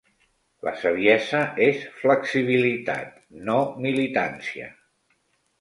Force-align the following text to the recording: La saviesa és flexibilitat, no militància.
La 0.67 0.71
saviesa 0.83 1.41
és 1.65 1.83
flexibilitat, 1.99 3.15
no 3.51 3.59
militància. 3.87 4.73